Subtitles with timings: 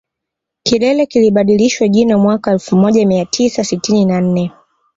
[0.63, 4.51] Kilele kilibadilishiwa jina mwaka elfu moja mia tisa sitini na nne